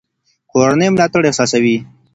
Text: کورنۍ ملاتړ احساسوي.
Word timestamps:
کورنۍ 0.51 0.87
ملاتړ 0.93 1.21
احساسوي. 1.27 1.77